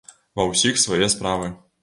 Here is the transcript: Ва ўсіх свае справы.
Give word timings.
Ва 0.39 0.45
ўсіх 0.51 0.81
свае 0.85 1.11
справы. 1.17 1.53